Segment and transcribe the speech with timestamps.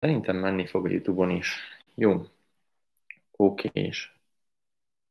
[0.00, 1.56] Szerintem menni fog a Youtube-on is.
[1.94, 2.22] Jó.
[3.30, 4.10] Oké, és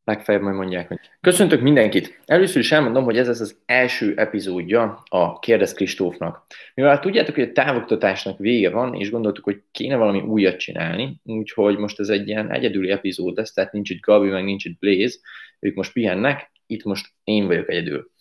[0.03, 2.19] legfeljebb majd mondják, hogy köszöntök mindenkit!
[2.25, 6.45] Először is elmondom, hogy ez az az első epizódja a Kérdez Kristófnak.
[6.73, 11.77] Mivel tudjátok, hogy a távoktatásnak vége van, és gondoltuk, hogy kéne valami újat csinálni, úgyhogy
[11.77, 15.17] most ez egy ilyen egyedüli epizód lesz, tehát nincs itt Gabi, meg nincs itt Blaze,
[15.59, 18.11] ők most pihennek, itt most én vagyok egyedül.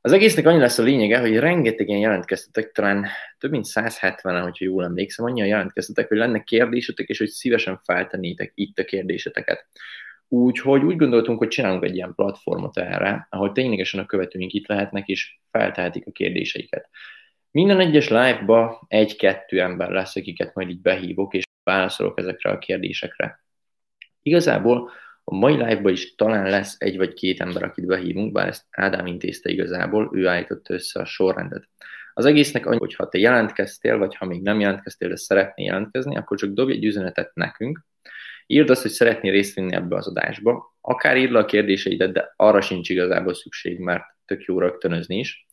[0.00, 3.06] Az egésznek annyi lesz a lényege, hogy rengetegen jelentkeztetek, talán
[3.38, 8.52] több mint 170-en, hogyha jól emlékszem, annyian jelentkeztetek, hogy lenne kérdésetek, és hogy szívesen feltennétek
[8.54, 9.66] itt a kérdéseteket.
[10.28, 15.06] Úgyhogy úgy gondoltunk, hogy csinálunk egy ilyen platformot erre, ahol ténylegesen a követőink itt lehetnek,
[15.06, 16.88] és feltehetik a kérdéseiket.
[17.50, 23.44] Minden egyes live-ba egy-kettő ember lesz, akiket majd így behívok, és válaszolok ezekre a kérdésekre.
[24.22, 24.90] Igazából
[25.30, 29.06] a mai live is talán lesz egy vagy két ember, akit behívunk, bár ezt Ádám
[29.06, 31.68] intézte igazából, ő állította össze a sorrendet.
[32.14, 36.16] Az egésznek annyi, hogy ha te jelentkeztél, vagy ha még nem jelentkeztél, de szeretnél jelentkezni,
[36.16, 37.84] akkor csak dobj egy üzenetet nekünk,
[38.46, 42.32] írd azt, hogy szeretnél részt venni ebbe az adásba, akár írd le a kérdéseidet, de
[42.36, 45.46] arra sincs igazából szükség, mert tök jó rögtönözni is.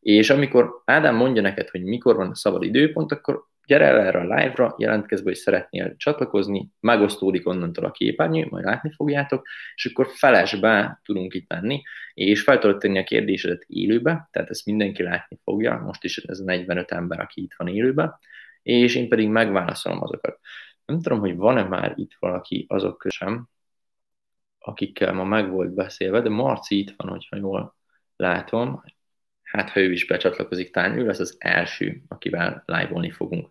[0.00, 4.18] És amikor Ádám mondja neked, hogy mikor van a szabad időpont, akkor gyere el erre
[4.18, 9.86] a live-ra, jelentkezz be, hogy szeretnél csatlakozni, megosztódik onnantól a képernyő, majd látni fogjátok, és
[9.86, 11.82] akkor felesbe tudunk itt menni,
[12.14, 16.40] és fel tudod tenni a kérdésedet élőbe, tehát ezt mindenki látni fogja, most is ez
[16.40, 18.18] a 45 ember, aki itt van élőbe,
[18.62, 20.38] és én pedig megválaszolom azokat.
[20.84, 23.48] Nem tudom, hogy van-e már itt valaki azok közöm,
[24.58, 27.76] akikkel ma meg volt beszélve, de Marci itt van, hogyha jól
[28.16, 28.82] látom.
[29.52, 33.48] Hát, ha ő is becsatlakozik, talán ő lesz az első, akivel live-olni fogunk.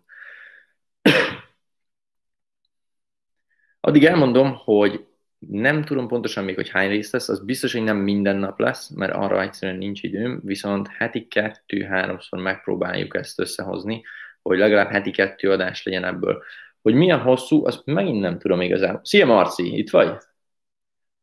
[3.80, 5.06] Addig elmondom, hogy
[5.38, 8.88] nem tudom pontosan még, hogy hány rész lesz, az biztos, hogy nem minden nap lesz,
[8.88, 14.02] mert arra egyszerűen nincs időm, viszont heti kettő-háromszor megpróbáljuk ezt összehozni,
[14.42, 16.42] hogy legalább heti kettő adás legyen ebből.
[16.80, 19.00] Hogy milyen hosszú, azt megint nem tudom igazán.
[19.02, 20.06] Szia Marci, itt vagy?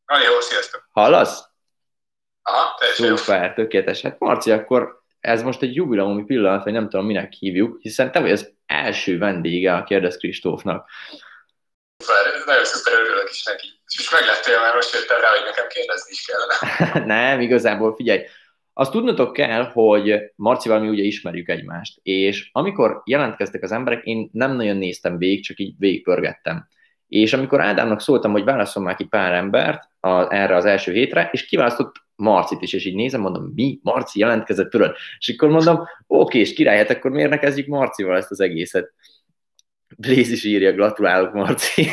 [0.06, 0.88] Na jó, sziasztok.
[0.92, 1.50] Hallasz?
[2.44, 4.02] Aha, Szuper, tökéletes.
[4.02, 8.20] Hát Marci, akkor ez most egy jubileumi pillanat, vagy nem tudom, minek hívjuk, hiszen te
[8.20, 10.90] vagy az első vendége a Kérdez Kristófnak.
[11.98, 13.68] Szuper, nagyon szuper örülök is neki.
[13.98, 17.06] És meglettél, mert most jöttem rá, hogy nekem kérdezni is kellene.
[17.16, 18.26] nem, igazából figyelj,
[18.80, 24.30] azt tudnotok kell, hogy Marcival mi ugye ismerjük egymást, és amikor jelentkeztek az emberek, én
[24.32, 26.68] nem nagyon néztem végig, csak így végigpörgettem.
[27.08, 31.30] És amikor Ádámnak szóltam, hogy válaszol már ki pár embert a, erre az első hétre,
[31.32, 33.80] és kiválasztott Marcit is, és így nézem, mondom, mi?
[33.84, 34.96] Marci jelentkezett, tudod?
[35.20, 38.94] És akkor mondom, oké, és király, hát akkor miért ne kezdjük Marcival ezt az egészet?
[39.98, 41.92] Blaze is írja, gratulálok, Marci.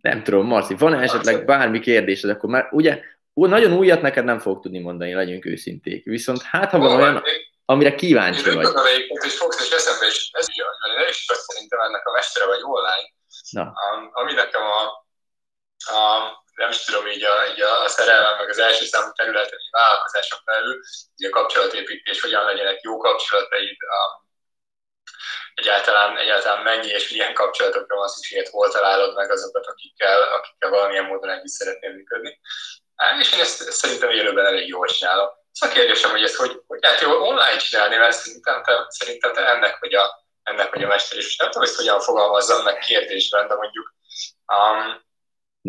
[0.00, 3.00] Nem tudom, Marci, van-e esetleg bármi kérdésed, akkor már ugye
[3.32, 6.04] nagyon újat neked nem fogok tudni mondani, legyünk őszinték.
[6.04, 7.22] Viszont hát, ha van olyan,
[7.64, 8.66] amire kíváncsi vagy.
[8.98, 10.46] Én és fogsz, és eszembe is, ez
[11.08, 13.08] is vagy szerintem ennek a mestere vagy online.
[13.50, 13.62] Na.
[13.62, 15.05] Um, ami nekem a,
[15.84, 19.70] a, nem is tudom, így a, így a szerelem, meg az első számú területen, így
[19.70, 20.80] vállalkozások belül,
[21.16, 24.26] így a kapcsolatépítés, hogyan legyenek jó kapcsolataid, um,
[25.54, 31.04] egyáltalán, egyáltalán mennyi és milyen kapcsolatokra van szükséged, hol találod meg azokat, akikkel, akikkel valamilyen
[31.04, 32.40] módon együtt szeretnél működni.
[33.20, 35.28] És én ezt, szerintem élőben elég jól csinálom.
[35.60, 39.32] Ez a kérdésem, hogy ezt hogy, hogy lehet jó online csinálni, mert szerintem te, szerintem
[39.32, 42.78] te ennek vagy a, ennek vagy a mester, és nem tudom, hogy hogyan fogalmazzam meg
[42.78, 43.94] kérdésben, de mondjuk
[44.46, 45.04] um,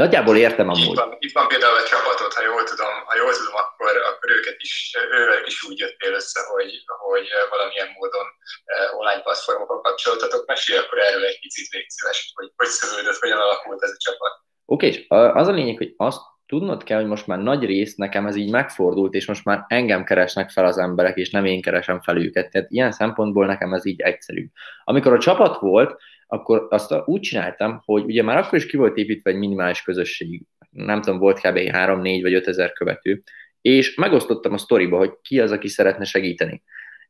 [0.04, 0.92] Nagyjából értem amúgy.
[0.94, 4.30] Itt van, itt van például egy csapatot, ha jól tudom, ha jól tudom akkor, akkor
[4.38, 4.76] őket is,
[5.20, 6.72] ővel is úgy jöttél össze, hogy,
[7.08, 8.28] hogy valamilyen módon
[8.74, 10.42] eh, online platformokon kapcsoltatok.
[10.52, 14.34] Mesélj akkor erről egy picit légy szíves, hogy hogy szövődött, hogyan alakult ez a csapat.
[14.66, 15.06] Oké, okay, és
[15.42, 18.52] az a lényeg, hogy azt tudnod kell, hogy most már nagy rész nekem ez így
[18.52, 22.52] megfordult, és most már engem keresnek fel az emberek, és nem én keresem fel őket.
[22.52, 24.46] Tehát ilyen szempontból nekem ez így egyszerű.
[24.84, 28.98] Amikor a csapat volt, akkor azt úgy csináltam, hogy ugye már akkor is ki volt
[28.98, 31.58] építve egy minimális közösség, nem tudom, volt kb.
[31.58, 33.22] 3, 4 vagy 5 ezer követő,
[33.62, 36.64] és megosztottam a sztoriba, hogy ki az, aki szeretne segíteni.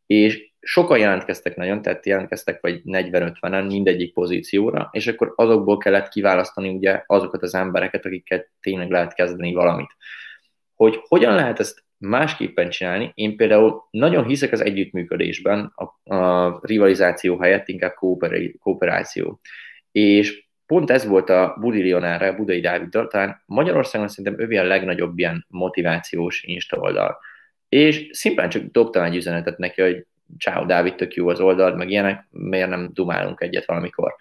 [0.05, 6.69] És sokan jelentkeztek nagyon, tehát jelentkeztek vagy 40-50-en mindegyik pozícióra, és akkor azokból kellett kiválasztani
[6.69, 9.89] ugye azokat az embereket, akikkel tényleg lehet kezdeni valamit.
[10.75, 13.11] Hogy hogyan lehet ezt másképpen csinálni.
[13.13, 17.93] Én például nagyon hiszek az együttműködésben, a, a rivalizáció helyett inkább
[18.59, 19.39] kooperáció.
[19.91, 25.17] És pont ez volt a Budi Lionárra, Budai Dáviddal, talán Magyarországon szerintem ő a legnagyobb
[25.17, 27.17] ilyen motivációs Insta oldal.
[27.69, 30.05] És szimplán csak dobtam egy üzenetet neki, hogy
[30.39, 34.15] ciao Dávid, tök jó az oldal, meg ilyenek, miért nem dumálunk egyet valamikor.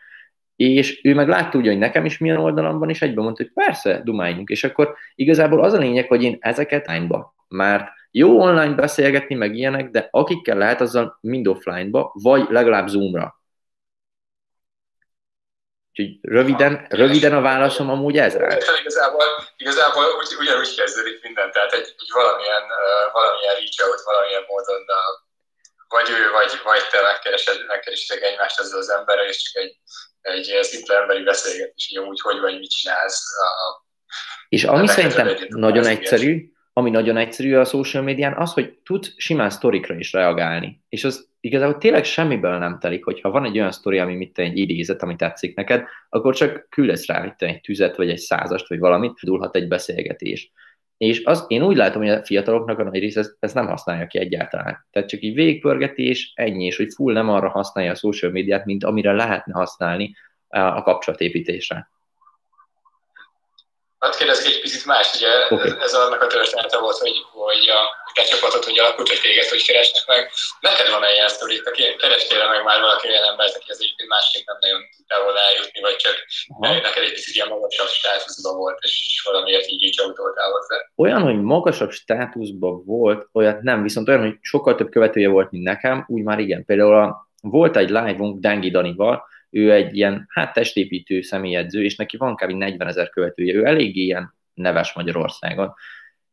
[0.57, 3.53] És ő meg látta ugye, hogy nekem is milyen oldalam van, és egyben mondta, hogy
[3.53, 4.49] persze, dumáljunk.
[4.49, 9.55] És akkor igazából az a lényeg, hogy én ezeket lányba mert jó online beszélgetni, meg
[9.55, 13.41] ilyenek, de akikkel lehet, azzal mind offline-ba, vagy legalább Zoom-ra.
[15.91, 18.57] Úgyhogy röviden, röviden a válaszom amúgy ez rá.
[18.81, 19.25] Igazából,
[19.57, 24.81] igazából ugy, ugyanúgy kezdődik minden, tehát egy, egy valamilyen, uh, valamilyen reach out, valamilyen módon
[24.81, 25.25] uh,
[25.89, 29.75] vagy ő, vagy, vagy te megkeresed, megkeresed egymást ezzel az emberrel, és csak egy,
[30.21, 33.23] egy szimpla emberi beszélgetés, így amúgy hogy vagy, mit csinálsz.
[33.45, 33.85] Uh,
[34.49, 39.51] és ami szerintem nagyon egyszerű, ami nagyon egyszerű a social médián, az, hogy tud simán
[39.51, 40.81] sztorikra is reagálni.
[40.89, 44.59] És az igazából tényleg semmiből nem telik, hogyha van egy olyan sztori, ami mit egy
[44.59, 48.79] idézet, ami tetszik neked, akkor csak küldesz rá mit egy tüzet, vagy egy százast, vagy
[48.79, 50.53] valamit, dúlhat egy beszélgetés.
[50.97, 54.07] És az, én úgy látom, hogy a fiataloknak a nagy része ezt, ezt nem használja
[54.07, 54.87] ki egyáltalán.
[54.91, 58.85] Tehát csak így végigpörgetés, ennyi, és hogy full nem arra használja a social médiát, mint
[58.85, 60.15] amire lehetne használni
[60.49, 61.91] a kapcsolatépítésre.
[64.07, 65.71] Hát kérdezik egy picit más, ugye okay.
[65.71, 67.81] ez, ez annak a története volt, hogy, hogy a
[68.17, 70.21] te csapatot hogy alakult, hogy téged hogy keresnek meg.
[70.67, 71.71] Neked van ilyen sztorit,
[72.03, 75.81] kerestél meg már valaki olyan embert, aki az egyébként másik nem nagyon tudtál volna eljutni,
[75.87, 76.17] vagy csak
[76.53, 76.73] Aha.
[76.87, 78.95] neked egy picit ilyen magasabb státuszban volt, és
[79.29, 80.77] valamiért így így autoltál hozzá.
[81.05, 85.65] Olyan, hogy magasabb státuszban volt, olyat nem, viszont olyan, hogy sokkal több követője volt, mint
[85.73, 86.65] nekem, úgy már igen.
[86.65, 89.25] Például a, volt egy live-unk Dengi Danival,
[89.57, 92.51] ő egy ilyen, hát testépítő személyedző, és neki van kb.
[92.51, 95.75] 40 ezer követője, ő eléggé ilyen neves Magyarországon.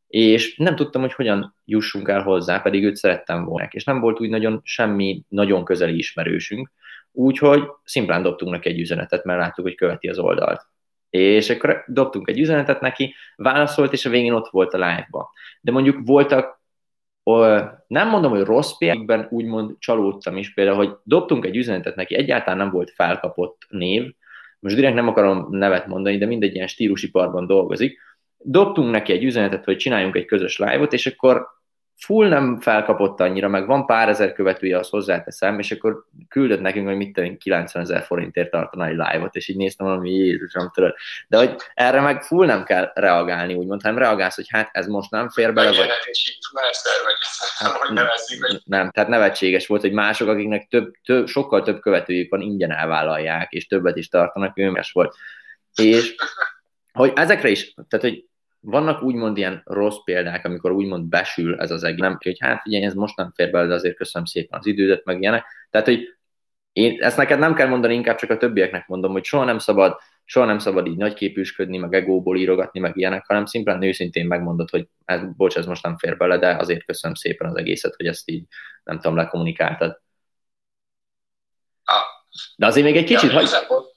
[0.07, 3.67] És nem tudtam, hogy hogyan jussunk el hozzá, pedig őt szerettem volna.
[3.71, 6.71] És nem volt úgy nagyon semmi nagyon közeli ismerősünk,
[7.11, 10.61] úgyhogy szimplán dobtunk neki egy üzenetet, mert láttuk, hogy követi az oldalt.
[11.09, 15.31] És akkor dobtunk egy üzenetet neki, válaszolt, és a végén ott volt a live-ba.
[15.61, 16.61] De mondjuk voltak
[17.87, 22.57] nem mondom, hogy rossz példában úgymond csalódtam is, például, hogy dobtunk egy üzenetet neki, egyáltalán
[22.57, 24.13] nem volt felkapott név,
[24.59, 27.99] most direkt nem akarom nevet mondani, de mindegy ilyen stílusiparban dolgozik,
[28.37, 31.47] dobtunk neki egy üzenetet, hogy csináljunk egy közös live-ot, és akkor
[31.97, 36.87] full nem felkapott annyira, meg van pár ezer követője, az hozzáteszem, és akkor küldött nekünk,
[36.87, 40.93] hogy mit tenni, 90 ezer forintért tartana egy live-ot, és így néztem valami Jézusom, tudod.
[41.27, 45.11] De hogy erre meg full nem kell reagálni, úgymond, hanem reagálsz, hogy hát ez most
[45.11, 45.89] nem fér bele, vagy...
[47.57, 47.79] Hát,
[48.65, 53.51] nem, tehát nevetséges volt, hogy mások, akiknek több, több, sokkal több követőjük van, ingyen elvállalják,
[53.51, 55.15] és többet is tartanak, ő volt.
[55.75, 56.15] És
[56.93, 58.25] hogy ezekre is, tehát hogy
[58.65, 62.83] vannak úgymond ilyen rossz példák, amikor úgymond besül ez az egész, nem, hogy hát figyelj,
[62.83, 65.45] ez most nem fér bele, de azért köszönöm szépen az idődet, meg ilyenek.
[65.69, 66.17] Tehát, hogy
[66.73, 69.97] én ezt neked nem kell mondani, inkább csak a többieknek mondom, hogy soha nem szabad,
[70.25, 74.87] soha nem szabad így nagyképűsködni, meg egóból írogatni, meg ilyenek, hanem szimplán őszintén megmondod, hogy
[75.05, 78.29] ez, bocs, ez most nem fér bele, de azért köszönöm szépen az egészet, hogy ezt
[78.29, 78.45] így,
[78.83, 80.01] nem tudom, lekommunikáltad.
[82.55, 83.49] De azért még egy kicsit, ja, hagy,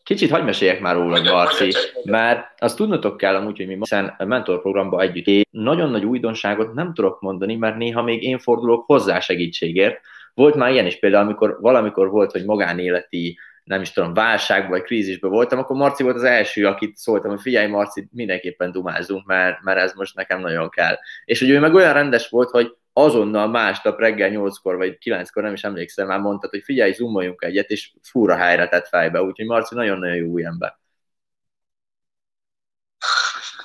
[0.06, 1.73] kicsit hagy meséljek már róla, Marci,
[2.05, 6.75] mert azt tudnotok kell amúgy, hogy mi hiszen a mentorprogramban együtt én nagyon nagy újdonságot
[6.75, 10.00] nem tudok mondani, mert néha még én fordulok hozzá segítségért.
[10.35, 14.82] Volt már ilyen is például, amikor valamikor volt, hogy magánéleti nem is tudom, válság vagy
[14.82, 19.62] krízisben voltam, akkor Marci volt az első, akit szóltam, hogy figyelj Marci, mindenképpen dumázunk, mert,
[19.62, 20.98] mert ez most nekem nagyon kell.
[21.24, 25.52] És hogy ő meg olyan rendes volt, hogy azonnal másnap reggel 8-kor vagy 9-kor, nem
[25.52, 29.74] is emlékszem, már mondtad, hogy figyelj, zoomoljunk egyet, és fúra helyre tett fejbe, úgyhogy Marci
[29.74, 30.78] nagyon-nagyon jó új ember.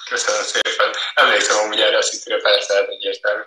[0.09, 0.89] Köszönöm szépen.
[1.13, 3.41] Emlékszem amúgy erre a szintire, persze, hát egyértelmű.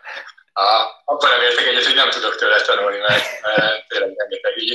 [1.05, 4.71] Abban nem értek egyet, hogy nem tudok tőle tanulni, mert, mert tényleg rengeteg így,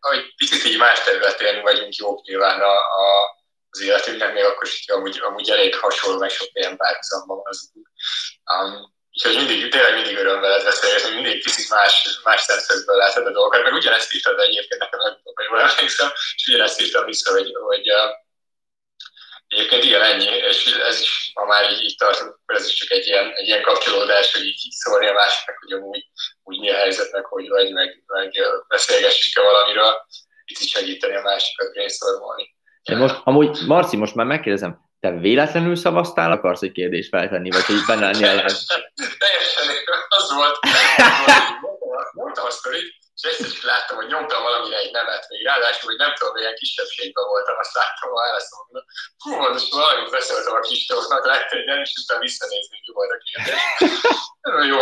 [0.00, 3.38] hogy picit így más területén vagyunk jók nyilván a, a,
[3.70, 7.46] az életünknek, még akkor is, hogy amúgy, amúgy elég hasonló, meg sok ilyen párhuzamban van
[7.48, 7.72] az
[8.54, 13.30] um, Úgyhogy mindig, tényleg mindig öröm veled beszélgetni, mindig kicsit más, más szemszögből látod a
[13.30, 17.52] dolgokat, meg ugyanezt írtad egyébként nekem legutóbb, hogy jól emlékszem, és ugyanezt írtam vissza, hogy,
[17.52, 18.10] hogy uh,
[19.50, 22.90] egyébként igen, ennyi, és ez is, ha már így, így tartunk, akkor ez is csak
[22.90, 26.04] egy ilyen, egy ilyen kapcsolódás, hogy így szólni a másiknak, hogy amúgy
[26.42, 28.32] úgy mi a helyzetnek, hogy vagy, meg, meg
[28.68, 29.92] beszélgessük-e valamiről,
[30.44, 32.54] itt is segíteni a másikat brainstormolni.
[32.82, 37.64] De most, amúgy, Marci, most már megkérdezem, te véletlenül szavaztál, akarsz egy kérdést feltenni, vagy
[37.64, 38.30] hogy benne lenni a
[39.22, 39.66] Teljesen
[40.08, 40.58] az volt.
[42.12, 46.00] Mondtam a sztorit, és egyszer csak láttam, hogy nyomtam valamire egy nevet, még ráadásul, hogy
[46.04, 48.84] nem tudom, milyen kisebbségben voltam, azt láttam a választ, mondom,
[49.22, 53.12] hú, most valamit beszéltem a kistóknak, láttam, hogy nem is tudtam visszanézni, hogy mi volt
[53.16, 53.62] a kérdés.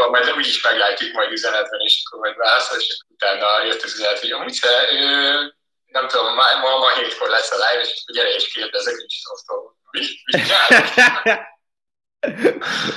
[0.09, 4.21] Jó, majd úgyis meglátjuk majd üzenetben, és akkor majd válaszol, és utána jött az üzenet,
[4.21, 4.59] hogy amúgy
[5.87, 9.05] nem tudom, ma, ma, ma hétkor lesz a live, és akkor gyere és kérdezek, hogy
[9.09, 9.23] is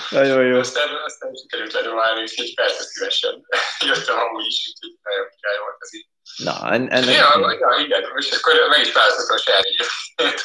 [0.09, 0.59] Nagyon jó.
[0.59, 3.45] Aztán, aztán sikerült ledumálni, úgyhogy persze szívesen
[3.85, 6.07] jöttem amúgy is, úgyhogy nagyon király volt ez így.
[6.37, 7.15] Na, en, ennek...
[7.15, 9.65] Ja, ja, igen, és akkor meg is választottam a saját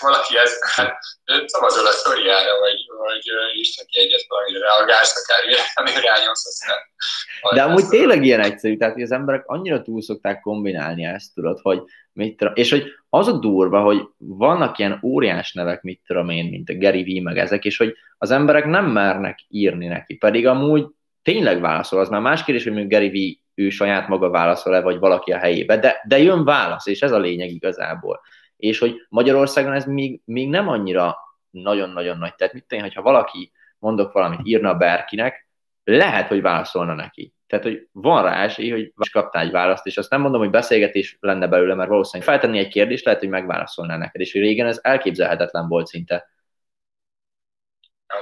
[0.00, 0.98] Valaki ez, hát
[1.46, 3.22] szavazol a sztoriára, vagy, vagy
[3.54, 5.40] Isten ki egyet valamire reagálsz, akár
[5.74, 6.76] amire rányomsz, aztán...
[7.54, 11.58] De amúgy tényleg ilyen egyszerű, tehát hogy az emberek annyira túl szokták kombinálni ezt, tudod,
[11.62, 16.28] hogy mit tudom, és hogy az a durva, hogy vannak ilyen óriás nevek, mit tudom
[16.28, 20.14] én, mint a Gary V, meg ezek, és hogy az emberek nem mernek írni neki,
[20.14, 20.86] pedig amúgy
[21.22, 24.98] tényleg válaszol, az már más kérdés, hogy mondjuk Gary V ő saját maga válaszol-e, vagy
[24.98, 28.20] valaki a helyébe, de, de jön válasz, és ez a lényeg igazából.
[28.56, 31.16] És hogy Magyarországon ez még, még nem annyira
[31.50, 32.34] nagyon-nagyon nagy.
[32.34, 35.48] Tehát mit tenni, hogyha valaki mondok valamit, írna Berkinek,
[35.84, 37.34] lehet, hogy válaszolna neki.
[37.46, 40.50] Tehát, hogy van rá esély, hogy most kaptál egy választ, és azt nem mondom, hogy
[40.50, 44.78] beszélgetés lenne belőle, mert valószínűleg feltenni egy kérdést, lehet, hogy megválaszolná neked, és régen ez
[44.82, 46.30] elképzelhetetlen volt szinte.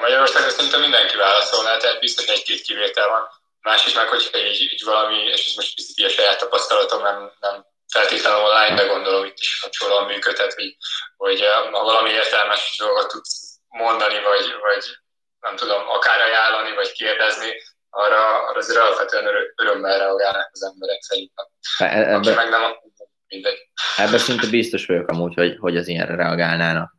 [0.00, 3.22] Magyarországon szerintem mindenki válaszolná, tehát biztos egy-két kivétel van
[3.64, 7.66] Másik meg, hogyha így, így valami, és ez most picit a saját tapasztalatom, nem, nem
[7.92, 10.76] feltétlenül online, de gondolom itt is hasonlóan működhet, hogy,
[11.16, 14.85] hogy eh, ha valami értelmes dolgot tudsz mondani, vagy, vagy
[15.40, 17.50] nem tudom, akár ajánlani, vagy kérdezni,
[17.90, 21.47] arra, arra azért alapvetően örömmel reagálnak az emberek szerintem.
[21.78, 22.62] Ebbe, Aki meg nem,
[23.28, 23.59] mindegy.
[23.97, 26.93] Ebben szinte biztos vagyok amúgy, hogy, hogy az ilyenre reagálnának.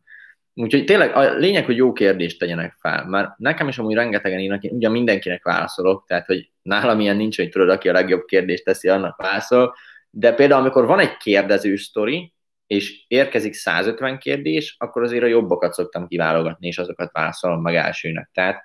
[0.58, 4.62] Úgyhogy tényleg a lényeg, hogy jó kérdést tegyenek fel, mert nekem is amúgy rengetegen írnak,
[4.62, 8.64] én ugye mindenkinek válaszolok, tehát hogy nálam ilyen nincs, hogy tudod, aki a legjobb kérdést
[8.64, 9.74] teszi, annak válaszol,
[10.10, 12.34] de például amikor van egy kérdező sztori,
[12.66, 18.30] és érkezik 150 kérdés, akkor azért a jobbakat szoktam kiválogatni, és azokat válaszolom meg elsőnek.
[18.32, 18.62] Tehát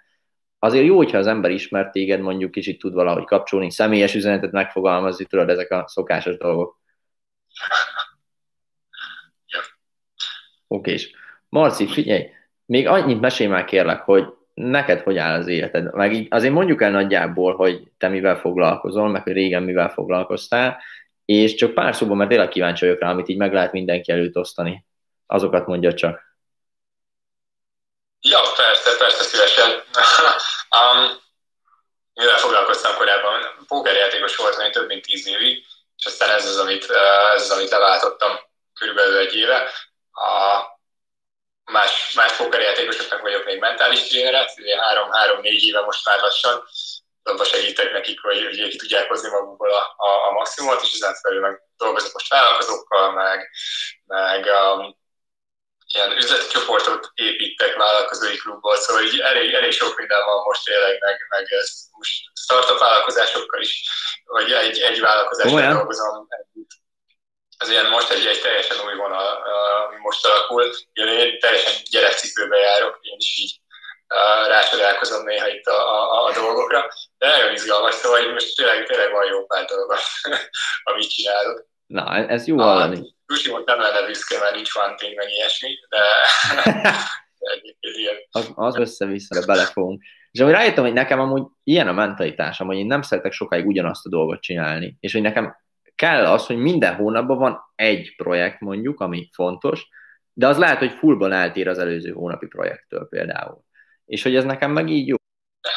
[0.59, 5.25] azért jó, hogyha az ember ismer téged, mondjuk kicsit tud valahogy kapcsolni, személyes üzenetet megfogalmazni,
[5.25, 6.79] tudod, ezek a szokásos dolgok.
[10.67, 11.11] Oké, és
[11.51, 12.29] Marci, figyelj,
[12.65, 15.93] még annyit mesélj már kérlek, hogy neked hogy áll az életed?
[15.93, 20.81] Meg így azért mondjuk el nagyjából, hogy te mivel foglalkozol, meg hogy régen mivel foglalkoztál,
[21.25, 24.37] és csak pár szóban, mert tényleg kíváncsi vagyok rá, amit így meg lehet mindenki előtt
[24.37, 24.85] osztani.
[25.25, 26.21] Azokat mondja csak.
[28.21, 29.69] Ja, persze, persze, szívesen.
[30.79, 31.11] um,
[32.13, 33.41] mivel foglalkoztam korábban?
[33.67, 35.65] Pókerjátékos voltam én több mint tíz évig,
[35.97, 36.85] és aztán ez az, amit,
[37.35, 38.31] ez az, amit leváltottam
[38.79, 39.69] körülbelül egy éve.
[40.11, 40.61] A,
[41.65, 46.63] más, más pókerjátékosoknak vagyok még mentális tréneret, három-három-négy éve most már lassan,
[47.23, 51.15] abban segítek nekik, hogy, hogy ki tudják hozni magukból a, a, a maximumot, és ezen
[51.21, 53.49] felül meg dolgozok most vállalkozókkal, meg,
[54.05, 54.99] meg um,
[55.93, 60.99] ilyen üzleti csoportot építek vállalkozói klubból, szóval így elég, elég sok minden van most tényleg,
[60.99, 63.89] meg, meg ez most startup vállalkozásokkal is,
[64.25, 66.27] vagy egy, egy vállalkozással dolgozom.
[66.29, 66.50] együtt
[67.61, 69.29] ez ilyen most egy, egy teljesen új vonal,
[69.85, 70.63] ami most alakul.
[70.93, 73.61] Én teljesen gyerekcipőbe járok, én is így
[74.47, 76.87] rácsodálkozom néha itt a, a, a dolgokra,
[77.17, 79.99] de nagyon izgalmas, szóval hogy most tényleg, tényleg van jó pár dolgot,
[80.89, 81.69] amit csinálok.
[81.85, 83.15] Na, ez jó hallani.
[83.25, 86.01] Tusi most nem lenne büszke, mert nincs van tény, meg ilyesmi, de
[87.57, 88.15] egyébként ilyen.
[88.31, 90.01] Az, az össze-vissza, bele fogunk.
[90.31, 94.05] És amúgy rájöttem, hogy nekem amúgy ilyen a mentalitásom, hogy én nem szeretek sokáig ugyanazt
[94.05, 95.55] a dolgot csinálni, és hogy nekem
[96.03, 99.87] kell az, hogy minden hónapban van egy projekt mondjuk, ami fontos,
[100.33, 103.57] de az lehet, hogy fullban eltér az előző hónapi projektől például.
[104.05, 105.15] És hogy ez nekem meg így jó.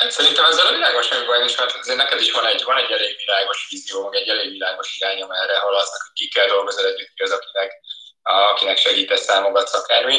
[0.01, 2.79] Hát szerintem ezzel a világos semmi baj nincs, mert azért neked is van egy, van
[2.83, 7.15] egy elég világos vízió, egy elég világos irányom erre, haladnak, hogy ki kell dolgozni együtt,
[7.15, 7.71] ki az, akinek,
[8.23, 10.17] akinek segítesz, számogatsz akármi,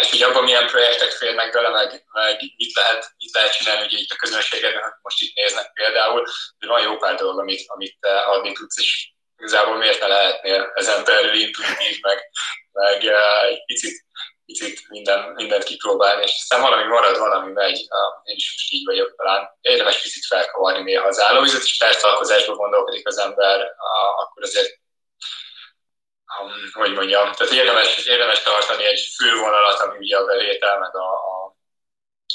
[0.00, 3.98] és hogy abban milyen projektek férnek bele, meg, meg mit, lehet, mit lehet csinálni, ugye
[3.98, 6.22] itt a közönségedben, hogy most itt néznek például,
[6.58, 7.98] hogy van jó pár dolog, amit, amit
[8.34, 9.11] adni tudsz, és
[9.42, 12.18] igazából miért ne lehetnél ezen belül intuitív, meg,
[12.72, 14.04] meg uh, egy picit,
[14.46, 17.78] picit minden, mindent kipróbálni, és aztán valami marad, valami megy,
[18.24, 19.58] én is most így vagyok talán.
[19.60, 23.74] Érdemes picit felkavarni néha az állóvizet, és persze alkozásban gondolkodik az ember,
[24.16, 24.78] akkor azért
[26.40, 31.10] um, hogy mondjam, tehát érdemes, érdemes tartani egy fővonalat, ami ugye a bevétel, meg a,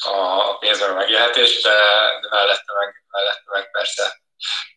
[0.03, 1.77] a, a pénzben megélhetés, de,
[2.21, 4.25] de mellette, meg, mellette meg persze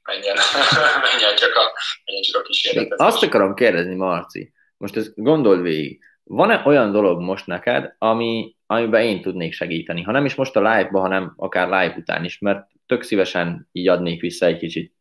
[0.02, 0.36] menjen,
[1.10, 1.72] menjen, csak a,
[2.04, 3.00] menjen csak a kísérlet.
[3.00, 6.00] Azt akarom kérdezni, Marci, most ezt gondold végig.
[6.24, 10.02] Van-e olyan dolog most neked, ami, amiben én tudnék segíteni?
[10.02, 13.88] Ha nem is most a live-ba, hanem akár live után is, mert tök szívesen így
[13.88, 14.94] adnék vissza egy kicsit.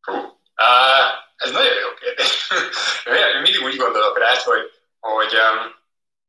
[0.00, 2.48] Hú, uh, ez nagyon jó kérdés.
[3.42, 5.74] Mindig úgy gondolok rá, hogy, hogy um,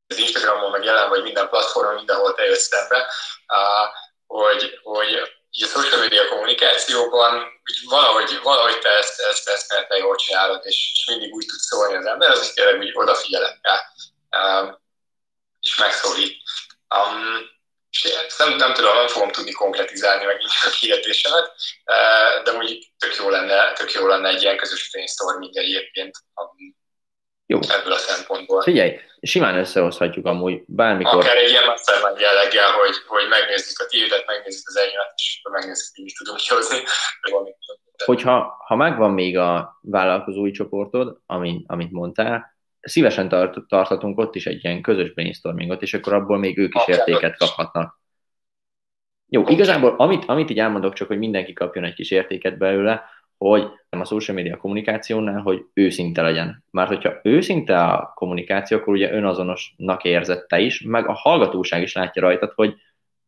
[0.08, 2.98] az Instagramon meg jelen vagy minden platformon, mindenhol te jössz szembe,
[3.48, 3.88] uh,
[4.26, 5.22] hogy, hogy
[5.56, 10.16] így a social media kommunikációban úgy valahogy, valahogy te ezt, ezt, ezt, ezt te jól
[10.16, 13.82] csinálod, és, és mindig úgy tudsz szólni az ember, az is tényleg úgy odafigyelek rá,
[14.62, 14.82] um,
[15.62, 16.38] és megszólít.
[16.96, 17.52] Um,
[18.38, 21.52] nem, nem tudom, nem fogom tudni konkretizálni meg a kérdésemet,
[22.44, 26.18] de mondjuk tök jó lenne, tök jó lenne egy ilyen közös brainstorming egyébként
[27.46, 27.60] jó.
[27.68, 28.62] ebből a szempontból.
[28.62, 31.20] Figyelj, simán összehozhatjuk amúgy bármikor.
[31.20, 35.60] Akár egy ilyen mastermind jelleggel, hogy, hogy megnézzük a tiédet, megnézzük az enyémet, és akkor
[35.60, 36.78] megnézzük, hogy is tudunk kihozni.
[38.06, 44.46] Hogyha ha megvan még a vállalkozói csoportod, amit, amit mondtál, szívesen tart, tarthatunk ott is
[44.46, 48.02] egy ilyen közös brainstormingot, és akkor abból még ők is értéket kaphatnak.
[49.30, 53.04] Jó, igazából amit, amit így elmondok csak, hogy mindenki kapjon egy kis értéket belőle,
[53.50, 56.64] hogy a social media kommunikációnál, hogy őszinte legyen.
[56.72, 62.22] Mert hogyha őszinte a kommunikáció, akkor ugye önazonosnak érzette is, meg a hallgatóság is látja
[62.22, 62.76] rajtad, hogy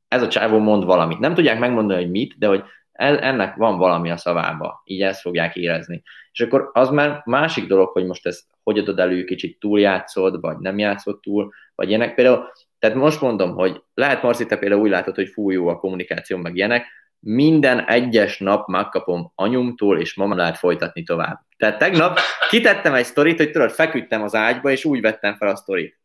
[0.08, 1.20] ez a csávó mond valamit.
[1.20, 5.56] Nem tudják megmondani, hogy mit, de hogy ennek van valami a szavába, így ezt fogják
[5.56, 6.02] érezni.
[6.32, 10.58] És akkor az már másik dolog, hogy most ezt hogy adod elő, kicsit túljátszod, vagy
[10.58, 12.16] nem játszod túl, vagy ilyenek.
[12.16, 15.78] Például, tehát most mondom, hogy lehet Marci, te például úgy látod, hogy fú, jó a
[15.78, 16.86] kommunikáció, meg ilyenek,
[17.26, 21.40] minden egyes nap megkapom anyumtól, és mama lehet folytatni tovább.
[21.58, 25.56] Tehát tegnap kitettem egy sztorit, hogy tudod, feküdtem az ágyba, és úgy vettem fel a
[25.56, 26.00] sztorit.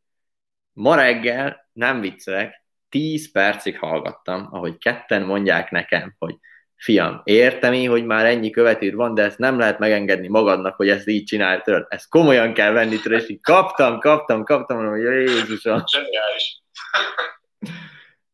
[0.72, 6.34] Ma reggel, nem viccelek, 10 percig hallgattam, ahogy ketten mondják nekem, hogy
[6.76, 10.88] fiam, értem én, hogy már ennyi követőd van, de ezt nem lehet megengedni magadnak, hogy
[10.88, 15.00] ezt így csinálj, tudod, ezt komolyan kell venni, tudod, és így kaptam, kaptam, kaptam, hogy
[15.00, 15.82] Jézusom.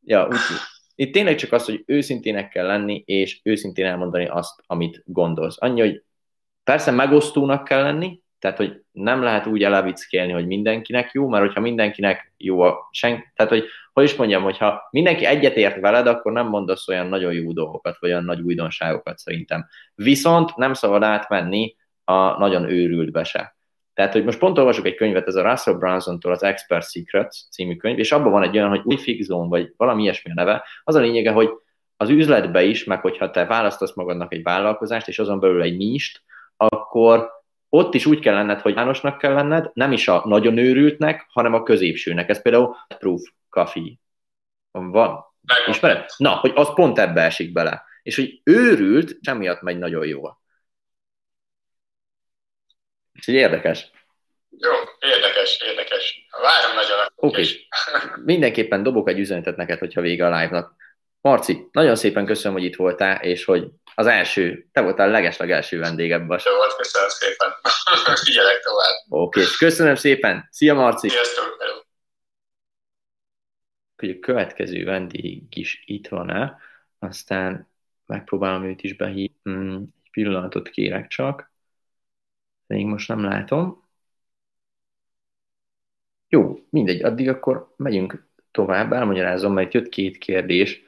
[0.01, 5.03] ja, úgyhogy itt tényleg csak az, hogy őszintének kell lenni, és őszintén elmondani azt, amit
[5.05, 5.57] gondolsz.
[5.59, 6.03] Annyi, hogy
[6.65, 11.61] persze megosztónak kell lenni, tehát, hogy nem lehet úgy elevickélni, hogy mindenkinek jó, mert hogyha
[11.61, 16.47] mindenkinek jó a sen, tehát, hogy hogy is mondjam, hogyha mindenki egyetért veled, akkor nem
[16.47, 19.67] mondasz olyan nagyon jó dolgokat, vagy olyan nagy újdonságokat szerintem.
[19.95, 23.56] Viszont nem szabad átmenni a nagyon őrültbe se.
[23.97, 27.77] Tehát, hogy most pont olvasok egy könyvet, ez a Russell Brunson-tól az Expert Secrets című
[27.77, 30.65] könyv, és abban van egy olyan, hogy új fix zone, vagy valami ilyesmi a neve.
[30.85, 31.51] Az a lényege, hogy
[31.97, 36.23] az üzletbe is, meg hogyha te választasz magadnak egy vállalkozást, és azon belül egy nist,
[36.57, 37.31] akkor
[37.69, 41.55] ott is úgy kell lenned, hogy Jánosnak kell lenned, nem is a nagyon őrültnek, hanem
[41.55, 42.29] a középsőnek.
[42.29, 43.93] Ez például Proof Coffee.
[44.71, 45.25] Van.
[45.67, 46.05] Ismered?
[46.17, 47.85] Na, hogy az pont ebbe esik bele.
[48.03, 50.41] És hogy őrült, semmiatt megy nagyon jól.
[53.17, 53.91] Úgyhogy érdekes.
[54.59, 56.27] Jó, érdekes, érdekes.
[56.43, 57.07] Várom nagyon.
[57.15, 57.41] Oké.
[57.41, 57.69] Okay.
[58.35, 60.75] Mindenképpen dobok egy üzenetet neked, hogyha vége a live-nak.
[61.21, 65.51] Marci, nagyon szépen köszönöm, hogy itt voltál, és hogy az első, te voltál a legesleg
[65.51, 67.49] első vendég ebben a volt, köszönöm szépen.
[68.25, 68.95] Figyelek tovább.
[69.09, 70.49] Oké, okay, köszönöm szépen.
[70.51, 71.09] Szia, Marci.
[71.09, 71.55] Sziasztok.
[73.97, 76.57] Hogy a következő vendég is itt van-e,
[76.99, 77.71] aztán
[78.07, 79.37] megpróbálom őt is behívni.
[79.43, 81.55] Hmm, egy pillanatot kérek csak.
[82.67, 83.85] Még most nem látom.
[86.29, 90.83] Jó, mindegy, addig akkor megyünk tovább, elmagyarázom, mert jött két kérdés.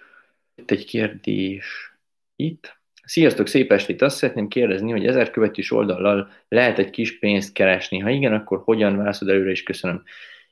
[0.55, 1.93] Itt egy kérdés
[2.37, 2.77] itt.
[3.05, 4.03] Sziasztok, szép estét!
[4.03, 7.99] Azt szeretném kérdezni, hogy ezer követős oldallal lehet egy kis pénzt keresni.
[7.99, 10.03] Ha igen, akkor hogyan válaszod előre is köszönöm.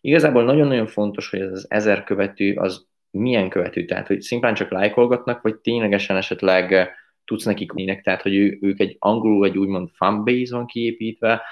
[0.00, 4.70] Igazából nagyon-nagyon fontos, hogy ez az ezer követő az milyen követő, tehát hogy szimplán csak
[4.70, 6.90] lájkolgatnak, vagy ténylegesen esetleg
[7.26, 11.42] tudsz nekik nének, tehát hogy ő, ők egy angolul egy úgymond fanbase van kiépítve,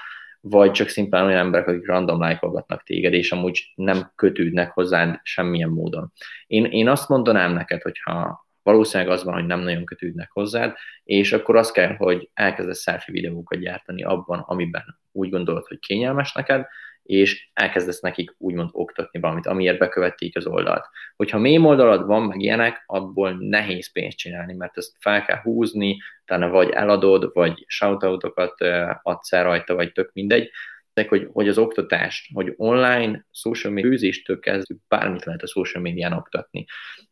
[0.41, 5.69] vagy csak szimplán olyan emberek, akik random lájkolgatnak téged, és amúgy nem kötődnek hozzád semmilyen
[5.69, 6.11] módon.
[6.47, 11.33] Én, én azt mondanám neked, hogyha valószínűleg az van, hogy nem nagyon kötődnek hozzád, és
[11.33, 16.65] akkor az kell, hogy elkezdesz selfie videókat gyártani abban, amiben úgy gondolod, hogy kényelmes neked,
[17.05, 20.85] és elkezdesz nekik úgymond oktatni valamit, amiért bekövették az oldalt.
[21.15, 25.97] Hogyha mély oldalad van, meg ilyenek, abból nehéz pénzt csinálni, mert ezt fel kell húzni,
[26.21, 28.61] utána vagy eladod, vagy shoutoutokat
[29.01, 30.49] adsz el rajta, vagy tök mindegy,
[31.07, 36.13] hogy, hogy az oktatás, hogy online social media főzéstől kezdve bármit lehet a social médián
[36.13, 36.65] oktatni.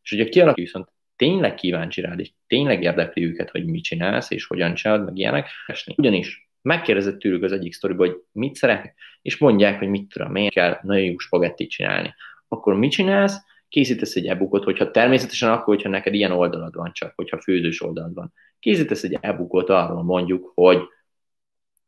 [0.03, 4.45] És ugye kialakítja viszont tényleg kíváncsi rád, és tényleg érdekli őket, hogy mit csinálsz, és
[4.45, 5.49] hogyan csinálod, meg ilyenek.
[5.95, 10.53] Ugyanis megkérdezett tőlük az egyik sztoriba, hogy mit szeretnek, és mondják, hogy mit tudom, miért
[10.53, 12.13] kell nagyon jó spagettit csinálni.
[12.47, 13.37] Akkor mit csinálsz?
[13.69, 18.13] Készítesz egy e-bookot, hogyha természetesen akkor, hogyha neked ilyen oldalad van csak, hogyha főzős oldalad
[18.13, 18.33] van.
[18.59, 20.81] Készítesz egy e-bookot arról mondjuk, hogy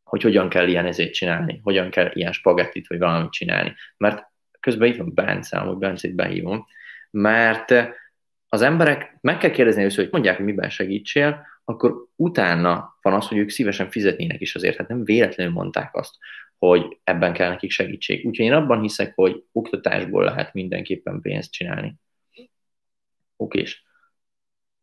[0.04, 3.74] hogy hogyan kell ilyen ezért csinálni, hogyan kell ilyen spagettit vagy valamit csinálni.
[3.98, 4.24] Mert
[4.60, 6.66] közben itt van Bence, amúgy Bencét behívom,
[7.12, 7.74] mert
[8.48, 13.28] az emberek meg kell kérdezni először, hogy mondják, hogy miben segítsél, akkor utána van az,
[13.28, 16.16] hogy ők szívesen fizetnének is azért, hát nem véletlenül mondták azt,
[16.58, 18.26] hogy ebben kell nekik segítség.
[18.26, 21.96] Úgyhogy én abban hiszek, hogy oktatásból lehet mindenképpen pénzt csinálni.
[23.36, 23.84] Oké, és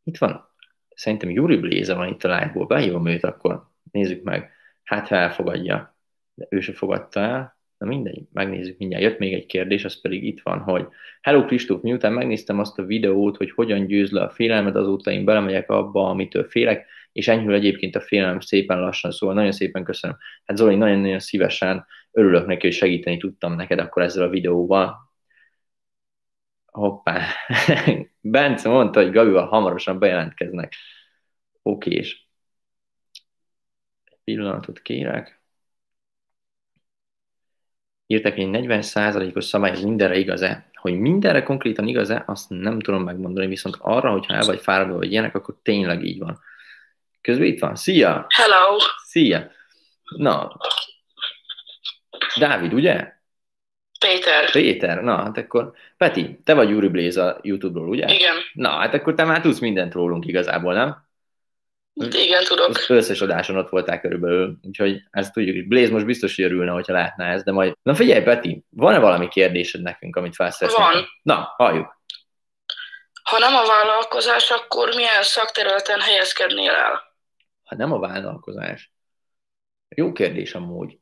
[0.05, 0.49] itt van,
[0.89, 3.71] szerintem Juri Bléze van itt a live-ból, behívom őt, akkor.
[3.91, 4.51] Nézzük meg,
[4.83, 5.97] hát ha elfogadja,
[6.35, 7.52] de ő se fogadta el,
[7.83, 9.05] Na mindegy, megnézzük mindjárt.
[9.05, 10.87] Jött még egy kérdés, az pedig itt van, hogy
[11.21, 15.25] Hello Kristóf, miután megnéztem azt a videót, hogy hogyan győz le a félelmed, azóta én
[15.25, 20.17] belemegyek abba, amitől félek, és enyhül egyébként a félelem szépen lassan, szóval nagyon szépen köszönöm.
[20.45, 25.13] Hát Zoli, nagyon-nagyon szívesen örülök neki, hogy segíteni tudtam neked akkor ezzel a videóval.
[26.67, 27.27] Hoppá.
[28.21, 30.75] Bence mondta, hogy Gabival hamarosan bejelentkeznek.
[31.63, 32.21] Oké, és
[34.25, 35.42] pillanatot kérek.
[38.13, 40.71] Írtak egy 40%-os szabály, ez mindenre igaz-e?
[40.75, 45.11] Hogy mindenre konkrétan igaz-e, azt nem tudom megmondani, viszont arra, hogyha el vagy fáradva vagy
[45.11, 46.41] ilyenek, akkor tényleg így van.
[47.21, 47.77] Közben itt van.
[47.77, 48.27] Szia!
[48.29, 48.77] Hello!
[49.05, 49.51] Szia!
[50.17, 50.57] Na,
[52.39, 53.13] Dávid, ugye?
[54.01, 54.51] Péter.
[54.51, 58.15] Péter, na, hát akkor Peti, te vagy Yuri Blaze a YouTube-ról, ugye?
[58.15, 58.37] Igen.
[58.53, 61.11] Na, hát akkor te már tudsz mindent rólunk igazából, nem?
[61.95, 62.69] Igen, tudok.
[62.69, 66.71] Az összes adáson ott voltál körülbelül, úgyhogy ezt tudjuk, hogy Blaze most biztos, hogy örülne,
[66.71, 67.77] hogyha látná ezt, de majd...
[67.83, 70.77] Na figyelj, Peti, van-e valami kérdésed nekünk, amit felszersz?
[70.77, 71.05] Van.
[71.23, 72.01] Na, halljuk.
[73.23, 77.03] Ha nem a vállalkozás, akkor milyen szakterületen helyezkednél el?
[77.63, 78.93] Ha nem a vállalkozás.
[79.89, 80.99] Jó kérdés amúgy.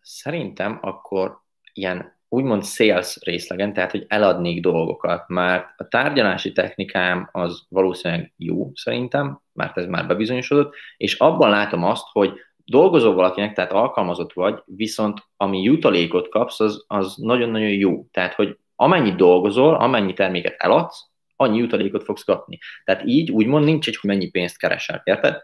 [0.00, 1.40] Szerintem akkor
[1.72, 8.70] ilyen úgymond sales részlegen, tehát hogy eladnék dolgokat, mert a tárgyalási technikám az valószínűleg jó
[8.74, 12.32] szerintem, mert ez már bebizonyosodott, és abban látom azt, hogy
[12.64, 18.06] dolgozol valakinek, tehát alkalmazott vagy, viszont ami jutalékot kapsz, az, az nagyon-nagyon jó.
[18.10, 22.58] Tehát, hogy amennyit dolgozol, amennyi terméket eladsz, annyi jutalékot fogsz kapni.
[22.84, 25.42] Tehát így úgymond nincs egy, hogy mennyi pénzt keresel, érted?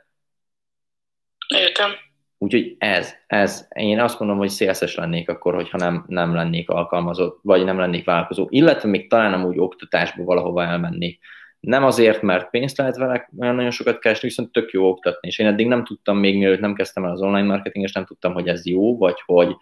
[1.49, 1.91] Értem.
[2.39, 7.39] Úgyhogy ez, ez, én azt mondom, hogy szélszes lennék akkor, hogyha nem, nem lennék alkalmazott,
[7.43, 8.47] vagy nem lennék vállalkozó.
[8.51, 11.21] Illetve még talán amúgy oktatásba valahova elmennék.
[11.63, 15.29] Nem azért, mert pénzt lehet vele nagyon sokat keresni, viszont tök jó oktatni.
[15.29, 18.05] És én eddig nem tudtam, még mielőtt nem kezdtem el az online marketing, és nem
[18.05, 19.57] tudtam, hogy ez jó, vagy hogy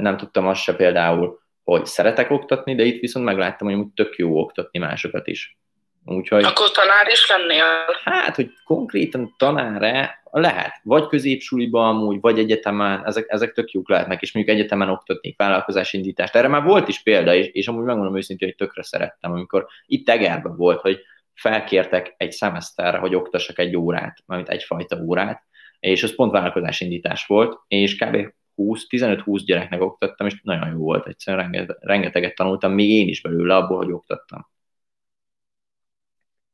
[0.00, 4.40] nem tudtam azt se például, hogy szeretek oktatni, de itt viszont megláttam, hogy tök jó
[4.40, 5.58] oktatni másokat is.
[6.04, 7.64] Úgyhogy, Akkor tanár is lennél?
[8.04, 10.80] Hát, hogy konkrétan tanára lehet.
[10.82, 16.34] Vagy középsuliban amúgy, vagy egyetemen, ezek, ezek tök jók lehetnek, és mondjuk egyetemen oktatnék vállalkozásindítást.
[16.34, 20.06] Erre már volt is példa, és, és amúgy megmondom őszintén, hogy tökre szerettem, amikor itt
[20.06, 20.98] Tegerben volt, hogy
[21.34, 25.42] felkértek egy szemeszterre, hogy oktassak egy órát, mármint egyfajta órát,
[25.80, 28.34] és az pont vállalkozásindítás volt, és kb.
[28.56, 33.76] 20-15-20 gyereknek oktattam, és nagyon jó volt, egyszerűen rengeteget tanultam, még én is belőle abból,
[33.76, 34.48] hogy oktattam.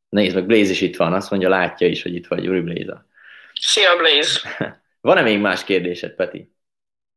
[0.08, 3.06] Nézd meg, Blaze is itt van, azt mondja, látja is, hogy itt vagy, Uri Blaze.
[3.64, 4.40] Szia, Blaze!
[5.00, 6.52] Van-e még más kérdésed, Peti?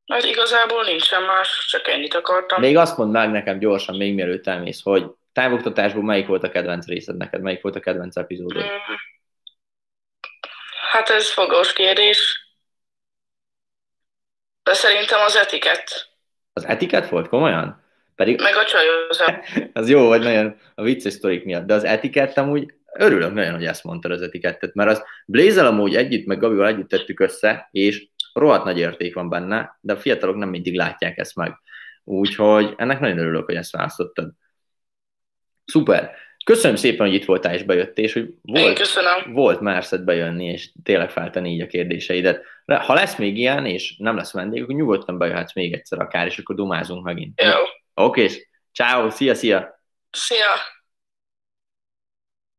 [0.05, 2.61] Hát igazából nincsen más, csak ennyit akartam.
[2.61, 6.85] Még azt mondd meg nekem gyorsan, még mielőtt elmész, hogy távoktatásból melyik volt a kedvenc
[6.85, 8.61] részed neked, melyik volt a kedvenc epizódod?
[8.61, 8.95] Hmm.
[10.91, 12.47] Hát ez fogós kérdés.
[14.63, 16.09] De szerintem az etikett.
[16.53, 17.27] Az etikett volt?
[17.27, 17.83] Komolyan?
[18.15, 18.41] Pedig...
[18.41, 19.53] Meg a csajozás.
[19.73, 23.65] az jó, vagy nagyon a vicces sztorik miatt, de az etikett amúgy örülök nagyon, hogy
[23.65, 28.07] ezt mondtad az etikettet, mert az Blaze-el amúgy együtt, meg Gabival együtt tettük össze, és
[28.33, 31.53] rohadt nagy érték van benne, de a fiatalok nem mindig látják ezt meg.
[32.03, 34.31] Úgyhogy ennek nagyon örülök, hogy ezt választottad.
[35.65, 36.11] Szuper!
[36.45, 38.93] Köszönöm szépen, hogy itt voltál és bejöttél, és hogy volt,
[39.25, 42.43] volt merszed bejönni, és tényleg feltenni így a kérdéseidet.
[42.65, 46.37] Ha lesz még ilyen, és nem lesz vendég, akkor nyugodtan bejöhetsz még egyszer akár, és
[46.37, 47.41] akkor dumázunk megint.
[47.41, 48.05] Jó.
[48.05, 49.81] Oké, és ciao, szia, szia!
[50.11, 50.45] Szia!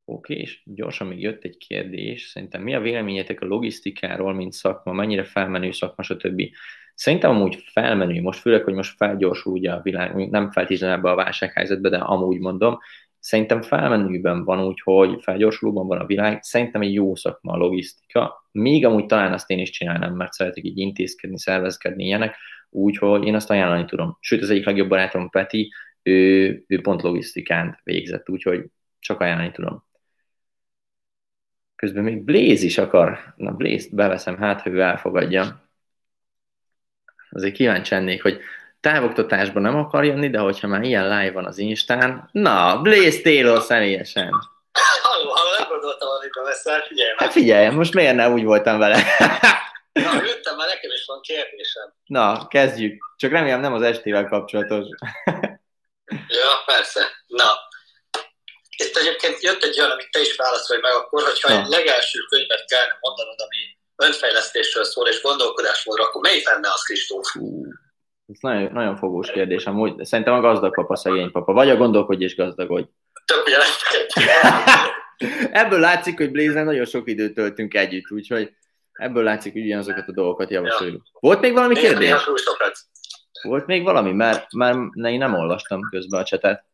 [0.08, 2.22] Oké, és gyorsan még jött egy kérdés.
[2.22, 6.42] Szerintem mi a véleményetek a logisztikáról, mint szakma, mennyire felmenő szakma, stb.
[6.94, 11.14] Szerintem amúgy felmenő, most főleg, hogy most felgyorsul ugye a világ, nem feltétlenül ebbe a
[11.14, 12.78] válsághelyzetbe, de amúgy mondom,
[13.18, 18.48] szerintem felmenőben van úgy, hogy felgyorsulóban van a világ, szerintem egy jó szakma a logisztika,
[18.52, 22.36] még amúgy talán azt én is csinálnám, mert szeretek így intézkedni, szervezkedni ilyenek,
[22.70, 24.16] úgyhogy én azt ajánlani tudom.
[24.20, 28.64] Sőt, az egyik legjobb barátom Peti, ő, ő pont logisztikán végzett, úgyhogy
[28.98, 29.84] csak ajánlani tudom.
[31.76, 33.34] Közben még Blaze is akar.
[33.36, 35.68] Na, Blaze-t beveszem, hát, hogy ő elfogadja.
[37.30, 38.40] Azért kíváncsi lennék, hogy
[38.80, 43.62] távoktatásban nem akar jönni, de hogyha már ilyen live van az Instán, na, Blaze Taylor
[43.62, 44.30] személyesen.
[45.02, 49.02] Halló, halló, nem gondoltam, amikor veszel, figyelj Hát figyelj, most miért nem úgy voltam vele?
[49.92, 51.92] Na, jöttem, már nekem is van kérdésem.
[52.04, 53.04] Na, kezdjük.
[53.16, 54.86] Csak remélem nem az estével kapcsolatos.
[56.38, 57.00] ja, persze.
[57.26, 57.44] Na,
[58.76, 61.58] itt egyébként jött egy olyan, amit te is válaszolj meg akkor, hogyha ha.
[61.58, 63.60] egy legelső könyvet kellene mondanod, ami
[63.96, 67.26] önfejlesztésről szól és gondolkodásmódra, akkor melyik lenne az, Kristóf?
[68.26, 69.64] Ez nagyon, nagyon fogós kérdés.
[69.64, 71.52] Amúgy szerintem a gazdag papa, szegény papa.
[71.52, 72.88] Vagy a gondolkodj és gazdagodj.
[73.24, 73.48] Tök
[75.62, 78.52] Ebből látszik, hogy blaze nagyon sok időt töltünk együtt, úgyhogy
[78.92, 81.02] ebből látszik, hogy ugyanazokat a dolgokat javasoljuk.
[81.04, 81.18] Ja.
[81.20, 82.30] Volt még valami kérdés?
[83.42, 84.12] Volt még valami?
[84.12, 86.64] Mert, mert én nem olvastam közben a csetet.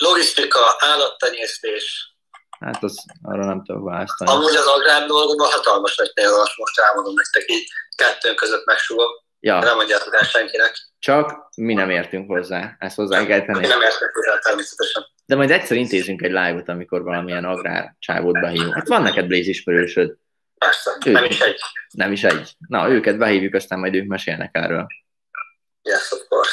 [0.00, 2.14] Logisztika, állattenyésztés.
[2.60, 4.30] Hát az, arra nem tudok választani.
[4.30, 9.08] Amúgy az agrár dolgokban hatalmas nagy tényleg, most elmondom nektek így kettőn között megsúgom.
[9.40, 9.58] Ja.
[9.58, 10.78] Nem mondjátok el senkinek.
[10.98, 12.76] Csak mi nem értünk hozzá.
[12.78, 13.58] Ezt hozzá kell tenni.
[13.58, 15.06] Mi nem értünk hozzá természetesen.
[15.26, 18.74] De majd egyszer intézünk egy live-ot, amikor valamilyen agrár csávót behívunk.
[18.74, 20.16] Hát van neked Blaze ismerősöd.
[20.58, 21.60] Persze, ők, nem is egy.
[21.90, 22.54] Nem is egy.
[22.68, 24.86] Na, őket behívjuk, aztán majd ők mesélnek erről.
[25.82, 26.52] Yes, of course.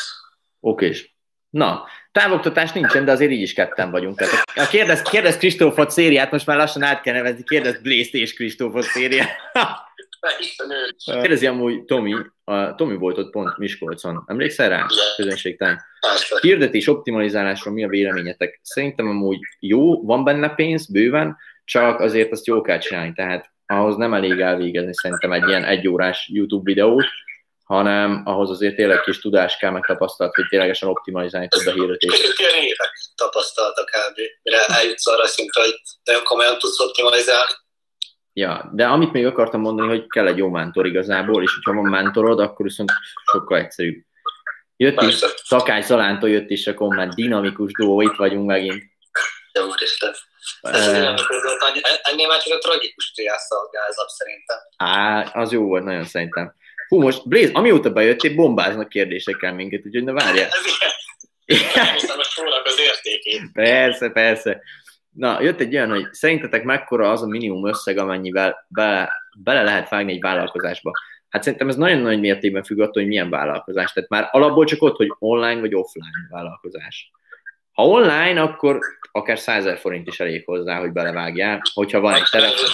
[0.60, 1.17] Oké.
[1.50, 4.18] Na, távoktatás nincsen, de azért így is ketten vagyunk.
[4.18, 8.34] Tehát a kérdez, kérdez Kristófot szériát, most már lassan át kell nevezni, kérdez Blaze-t és
[8.34, 9.30] Kristófot szériát.
[11.06, 14.24] Kérdezi amúgy Tomi, a Tomi volt ott pont Miskolcon.
[14.28, 14.86] Emlékszel rá?
[15.16, 15.82] Közönségtelen.
[16.42, 18.60] Hirdetés optimalizálásról mi a véleményetek?
[18.64, 23.14] Szerintem amúgy jó, van benne pénz, bőven, csak azért azt jó kell csinálni.
[23.14, 27.06] Tehát ahhoz nem elég elvégezni szerintem egy ilyen egyórás YouTube videót,
[27.68, 32.40] hanem ahhoz azért tényleg kis tudás kell, meg tapasztalat, hogy ténylegesen optimalizálni tud a hirdetést.
[32.40, 34.20] Ilyen évek tapasztaltak kb.
[34.42, 37.52] mire eljutsz arra szintre, hogy nagyon komolyan tudsz optimalizálni.
[38.34, 41.90] Ja, de amit még akartam mondani, hogy kell egy jó mentor igazából, és ha van
[41.90, 42.92] mentorod, akkor viszont
[43.32, 44.06] sokkal egyszerűbb.
[44.76, 45.26] Jött Persze.
[45.26, 48.84] is, Szakály Zalántól jött is a komment, dinamikus duó, itt vagyunk megint.
[49.54, 50.14] Jó, úristen.
[52.02, 54.58] Ennél már csak a tragikus triászolgázabb szerintem.
[54.78, 56.56] Á, az jó volt nagyon szerintem.
[56.88, 60.50] Hú, most Blaze, amióta bejöttél, bombáznak kérdésekkel minket, úgyhogy ne várjál.
[61.48, 63.42] Most az értékét.
[63.54, 64.62] Persze, persze.
[65.10, 69.90] Na, jött egy olyan, hogy szerintetek mekkora az a minimum összeg, amennyivel be, bele lehet
[69.90, 70.92] vágni egy vállalkozásba?
[71.30, 73.92] Hát szerintem ez nagyon nagy mértékben függ attól, hogy milyen vállalkozás.
[73.92, 77.12] Tehát már alapból csak ott, hogy online vagy offline vállalkozás.
[77.72, 78.80] Ha online, akkor
[79.12, 82.70] akár 100 forint is elég hozzá, hogy belevágjál, hogyha van egy telefon.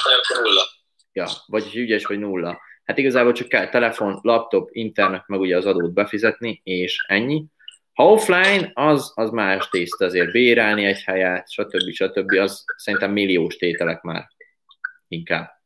[1.13, 2.61] Ja, vagy ügyes, vagy nulla.
[2.83, 7.45] Hát igazából csak kell telefon, laptop, internet, meg ugye az adót befizetni, és ennyi.
[7.93, 11.91] Ha offline, az, az más tészta, azért bérelni egy helyet, stb.
[11.91, 12.31] stb.
[12.31, 14.27] Az szerintem milliós tételek már
[15.07, 15.61] inkább.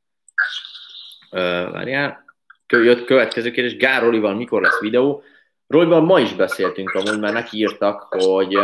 [1.31, 2.25] Ö, várjál.
[2.67, 5.23] Jött következő kérdés, Gár Rolival mikor lesz videó?
[5.67, 8.57] Rolival ma is beszéltünk amúgy, mert neki írtak, hogy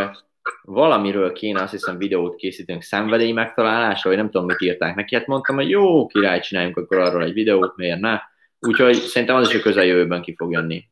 [0.62, 5.14] valamiről kéne azt hiszem videót készítünk, szenvedély megtalálása, vagy nem tudom, mit írták neki.
[5.14, 8.18] Hát mondtam, hogy jó, király, csináljunk akkor arról egy videót, miért ne?
[8.66, 10.88] Úgyhogy szerintem az is a közeljövőben ki fog jönni.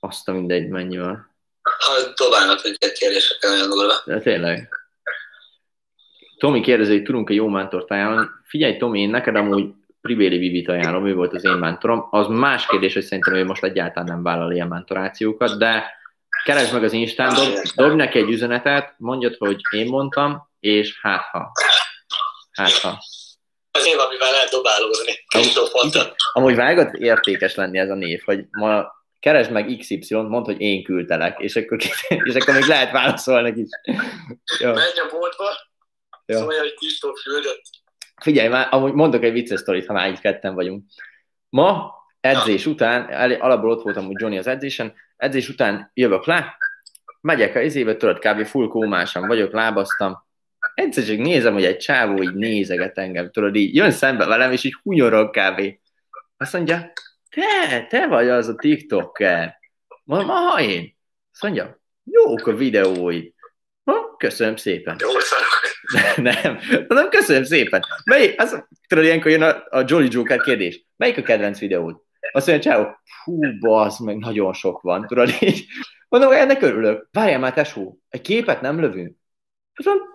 [0.00, 1.30] Azt a mindegy, mennyi van.
[1.62, 3.94] Ha dobálnak egy kérdésekkel olyan durva.
[4.04, 4.68] De tényleg.
[6.38, 8.26] Tomi kérdezi, hogy tudunk-e jó mentort ajánlani.
[8.44, 12.06] Figyelj, Tomi, én neked amúgy Pribéli Vivit ajánlom, ő volt az én mentorom.
[12.10, 15.98] Az más kérdés, hogy szerintem ő most egyáltalán nem vállal ilyen mentorációkat, de
[16.44, 21.22] keresd meg az Instán, dob, dobj neki egy üzenetet, mondjad, hogy én mondtam, és hát
[21.22, 21.52] ha.
[22.52, 22.98] Hát ha.
[23.70, 25.12] Az év, amivel lehet dobálózni.
[26.32, 30.84] Amúgy vágott értékes lenni ez a név, hogy ma keresd meg XY, mondd, hogy én
[30.84, 31.78] küldtelek, és akkor,
[32.28, 33.68] és akkor még lehet válaszolni is.
[34.58, 34.72] Jó.
[34.72, 35.44] Menj a boltba,
[36.26, 36.38] Jó.
[36.38, 37.62] szóval, hogy Kristóf küldött.
[38.22, 40.84] Figyelj, már amúgy mondok egy vicces sztorit, ha már így ketten vagyunk.
[41.48, 42.70] Ma edzés ja.
[42.70, 43.02] után,
[43.40, 46.56] alapból ott voltam úgy Johnny az edzésen, edzés után jövök le,
[47.20, 48.46] megyek a izébe, tudod, kb.
[48.46, 50.28] full kómásan vagyok, lábaztam,
[50.74, 54.64] egyszer csak nézem, hogy egy csávó így nézeget engem, tudod, így jön szembe velem, és
[54.64, 55.62] így hunyorog kb.
[56.36, 56.92] Azt mondja,
[57.30, 59.58] te, te vagy az a TikToker.
[60.04, 60.96] Mondom, ha én.
[61.32, 63.32] Azt mondja, jók a videóid.
[63.84, 64.96] Ha, köszönöm szépen.
[65.00, 65.08] Jó,
[66.30, 67.82] nem, mondom, köszönöm szépen.
[68.04, 70.84] Melyik, az, tudod, ilyenkor jön a, a Jolly Joker kérdés.
[70.96, 71.96] Melyik a kedvenc videód?
[72.32, 75.66] Azt mondja, csáó, hú, basz, meg nagyon sok van, tudod, így.
[76.08, 77.08] Mondom, ennek örülök.
[77.12, 79.16] Várjál már, tesó, egy képet nem lövünk?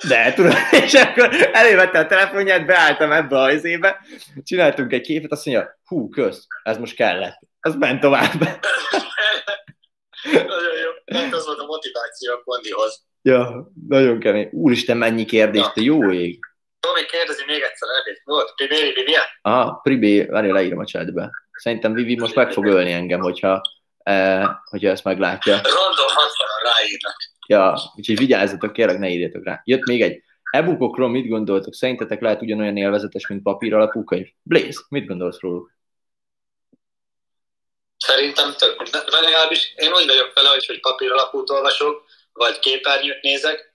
[0.08, 0.54] De, tudod,
[0.86, 4.06] és akkor elővette a telefonját, beálltam ebbe a izébe,
[4.44, 7.40] csináltunk egy képet, azt mondja, hú, kösz, ez most kellett.
[7.60, 8.34] Az ment tovább.
[10.32, 11.18] nagyon jó.
[11.18, 13.04] Hát az volt a motiváció a kondihoz.
[13.22, 14.50] Ja, nagyon kemény.
[14.52, 16.40] Úristen, mennyi kérdést, te jó ég.
[16.80, 18.22] Tomi, kérdezi még egyszer elvét.
[18.24, 21.30] Volt, Pribé, Vivi, Ah, Pribé, várj, leírom a chatbe.
[21.52, 23.62] Szerintem Vivi most meg fog ölni engem, hogyha,
[23.98, 25.54] eh, hogyha ezt meglátja.
[25.54, 27.16] Random 60 ráírnak.
[27.48, 29.62] Ja, úgyhogy vigyázzatok, kérlek, ne írjatok rá.
[29.64, 30.24] Jött még egy.
[30.52, 31.74] E-bookokról mit gondoltok?
[31.74, 34.28] Szerintetek lehet ugyanolyan élvezetes, mint papír alapú könyv?
[34.44, 35.74] Blaze, mit gondolsz róluk?
[37.98, 43.74] Szerintem tök, legalábbis én úgy vagyok vele, hogy, hogy papír alapút olvasok, vagy képernyőt nézek,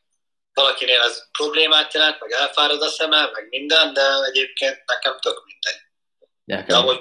[0.55, 5.81] valakinél ez problémát jelent, meg elfárad a szeme, meg minden, de egyébként nekem tök mindegy.
[6.45, 6.67] Nekem.
[6.67, 7.01] De amúgy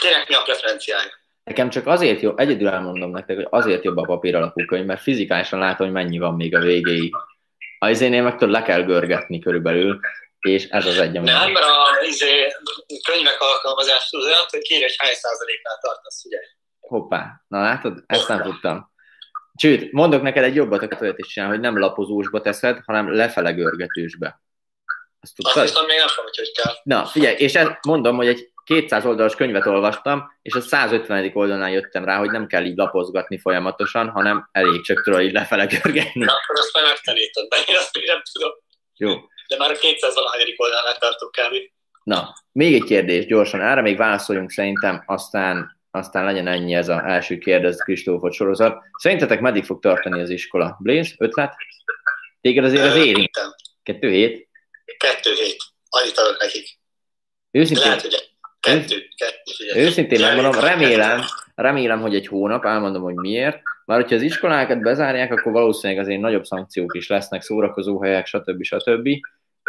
[0.00, 1.24] kinek mi a preferenciája?
[1.46, 5.02] Nekem csak azért jó, egyedül elmondom nektek, hogy azért jobb a papír alapú könyv, mert
[5.02, 7.14] fizikálisan látom, hogy mennyi van még a végéig.
[7.78, 10.00] A izénél meg tudod, le kell görgetni körülbelül,
[10.38, 11.26] és ez az egy, ami...
[11.26, 12.46] Nem, mert a izé,
[13.10, 16.38] könyvek alkalmazás tudod, hogy kér, hogy hány százaléknál tartasz, ugye?
[16.80, 18.92] Hoppá, na látod, ezt nem tudtam.
[19.58, 24.40] Sőt, mondok neked egy jobbat, olyat is csinál, hogy nem lapozósba teszed, hanem lefele görgetősbe.
[25.20, 25.56] Azt, tudtad?
[25.56, 26.74] Azt viszont még nem tudom, hogy kell.
[26.82, 31.30] Na, figyelj, és ezt mondom, hogy egy 200 oldalas könyvet olvastam, és a 150.
[31.34, 35.64] oldalnál jöttem rá, hogy nem kell így lapozgatni folyamatosan, hanem elég csak tudod így lefele
[35.64, 36.24] görgetni.
[36.24, 38.50] Na, akkor azt már megtanítod, de én azt még nem tudom.
[38.96, 39.14] Jó.
[39.48, 41.54] De már a 200 valahanyadik oldalnál tartok kb.
[42.02, 47.02] Na, még egy kérdés gyorsan, erre még válaszoljunk szerintem, aztán, aztán legyen ennyi ez az
[47.04, 48.82] első kérdez Kristófot sorozat.
[48.98, 50.76] Szerintetek meddig fog tartani az iskola?
[50.80, 51.54] Blaze, ötlet?
[52.40, 53.30] Téged azért az érint?
[53.82, 54.48] Kettő hét?
[54.96, 55.62] Kettő hét.
[55.88, 56.78] Annyit adok nekik.
[57.50, 59.80] Őszintén, Lehet, hogy kettő, kettő.
[59.80, 61.20] Őszintén megmondom, remélem,
[61.54, 63.60] remélem, hogy egy hónap, elmondom, hogy miért.
[63.84, 68.62] Már hogyha az iskolákat bezárják, akkor valószínűleg azért nagyobb szankciók is lesznek, szórakozóhelyek, stb.
[68.62, 69.08] stb.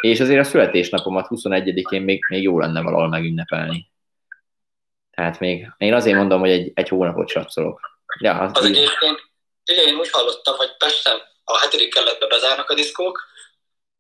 [0.02, 3.92] És azért a születésnapomat 21-én még, még jó lenne valahol megünnepelni.
[5.12, 7.80] Tehát még, én azért mondom, hogy egy, egy hónapot satszolok.
[8.20, 9.30] Ja, az, az egyébként,
[9.72, 13.26] ugye én úgy hallottam, hogy Pesten a hetedik kerületbe bezárnak a diszkók,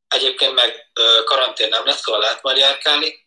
[0.08, 0.92] egyébként meg
[1.26, 3.27] karantén nem lesz, szóval lehet majd járkálni,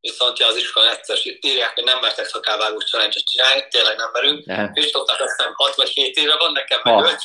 [0.00, 4.72] viszont ja, az iskola egyszer írják, hogy nem mertek szakálvágós challenge csinálni, tényleg nem merünk.
[4.72, 7.16] Kristófnak azt hiszem 6 vagy 7 éve van, nekem meg 5.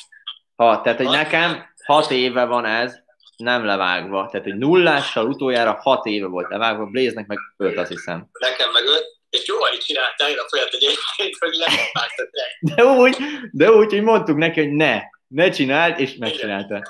[0.56, 3.02] Ha, tehát hogy nekem 6 éve van ez,
[3.36, 4.28] nem levágva.
[4.32, 8.30] Tehát, hogy nullással utoljára 6 éve volt levágva, Blaze-nek meg 5, azt hiszem.
[8.40, 13.18] Nekem meg 5, és jó, hogy csináltál, én a folyat egyébként, hogy levágtad De úgy,
[13.52, 16.82] de úgy, hogy mondtuk neki, hogy ne, ne csináld, és megcsinálta.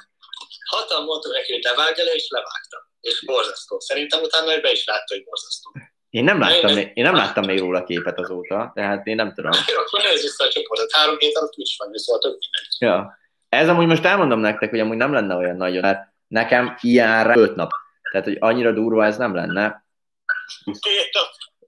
[0.69, 3.80] Hatan mondtuk neki, hogy ne vágj el, és levágtam és borzasztó.
[3.80, 5.72] Szerintem utána be is látta, hogy borzasztó.
[6.10, 9.34] Én nem láttam, én, még, én nem láttam még róla képet azóta, tehát én nem
[9.34, 9.52] tudom.
[9.86, 12.76] Akkor nézd vissza a csoportot, három hét alatt úgy van, tök mindegy.
[12.78, 13.18] Ja.
[13.50, 17.56] Ez amúgy most elmondom nektek, hogy amúgy nem lenne olyan nagyon, mert nekem ilyenre öt
[17.56, 17.72] nap.
[18.12, 19.86] Tehát, hogy annyira durva ez nem lenne.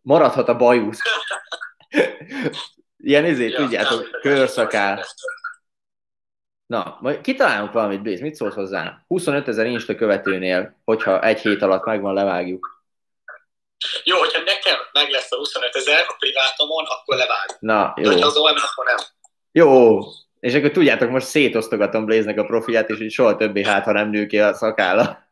[0.02, 1.00] Maradhat a bajusz.
[2.98, 5.06] Ilyen izé, ja, tudjátok, körszakál.
[6.66, 9.04] Na, majd kitalálunk valamit, Blaze, mit szólsz hozzá?
[9.08, 12.84] 25 ezer Insta követőnél, hogyha egy hét alatt megvan, levágjuk.
[14.04, 17.50] Jó, hogyha nekem meg lesz a 25 ezer a privátomon, akkor levág.
[17.60, 18.14] Na, jó.
[18.14, 18.98] De az OM, akkor nem.
[19.52, 20.00] Jó,
[20.40, 24.10] és akkor tudjátok, most szétosztogatom Blaze-nek a profiát, és így soha többé hát, ha nem
[24.10, 25.30] nő ki a szakálla.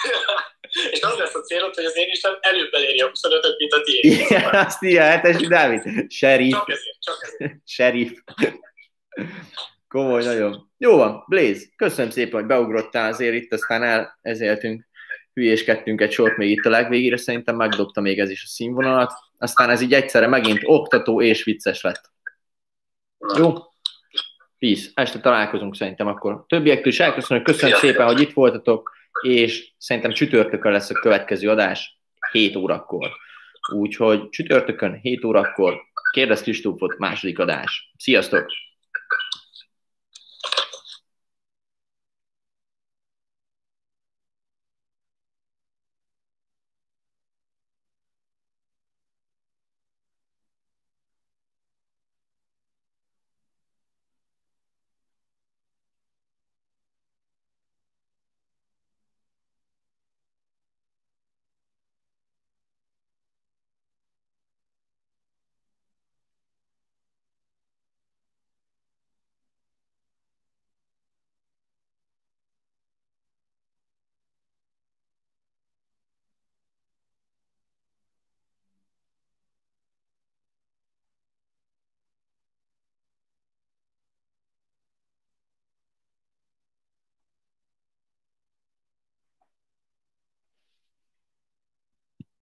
[0.90, 3.82] és az lesz a célod, hogy az én is előbb elérje a 25-öt, mint a
[3.82, 4.04] tiéd.
[4.04, 6.10] Igen, azt írja, hetes Dávid.
[6.10, 6.52] Sheriff.
[6.52, 7.60] Csak ezért, csak ezért.
[7.64, 8.10] Sheriff.
[9.92, 10.70] Komoly, nagyon.
[10.78, 14.88] Jó van, Blaze, köszönöm szépen, hogy beugrottál azért itt, aztán el, ezéltünk,
[15.32, 19.70] hülyéskedtünk egy sort még itt a legvégére, szerintem megdobta még ez is a színvonalat, aztán
[19.70, 22.10] ez így egyszerre megint oktató és vicces lett.
[23.38, 23.52] Jó?
[24.58, 24.90] Peace.
[24.94, 26.44] Este találkozunk szerintem akkor.
[26.48, 32.00] Többiektől is elköszönök, köszönöm szépen, hogy itt voltatok, és szerintem csütörtökön lesz a következő adás,
[32.30, 33.10] 7 órakor.
[33.72, 35.80] Úgyhogy csütörtökön 7 órakor
[36.12, 37.92] kérdez Kristófot második adás.
[37.96, 38.46] Sziasztok!